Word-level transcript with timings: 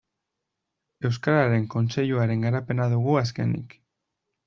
Euskararen 1.09 1.69
Kontseiluaren 1.75 2.49
garapena 2.49 2.91
dugu 2.97 3.17
azkenik. 3.25 3.83